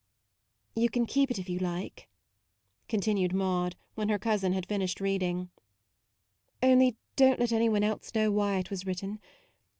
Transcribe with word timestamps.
"You 0.81 0.89
can 0.89 1.05
keep 1.05 1.29
it 1.29 1.37
if 1.37 1.47
you 1.47 1.59
like," 1.59 2.07
continued 2.87 3.35
Maude, 3.35 3.75
when 3.93 4.09
her 4.09 4.17
cousin 4.17 4.51
had 4.51 4.65
finished 4.65 4.99
reading:" 4.99 5.51
Only 6.63 6.97
do 7.15 7.25
n't 7.29 7.39
let 7.39 7.51
any 7.51 7.69
one 7.69 7.83
else 7.83 8.11
know 8.15 8.31
why 8.31 8.57
it 8.57 8.71
was 8.71 8.83
written. 8.87 9.19